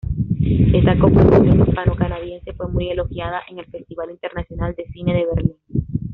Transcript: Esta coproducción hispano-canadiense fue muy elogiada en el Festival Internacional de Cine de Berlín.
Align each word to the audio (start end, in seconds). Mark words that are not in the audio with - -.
Esta 0.73 0.97
coproducción 0.97 1.59
hispano-canadiense 1.61 2.53
fue 2.53 2.67
muy 2.69 2.89
elogiada 2.89 3.43
en 3.47 3.59
el 3.59 3.67
Festival 3.67 4.09
Internacional 4.09 4.73
de 4.75 4.87
Cine 4.87 5.13
de 5.13 5.27
Berlín. 5.31 5.55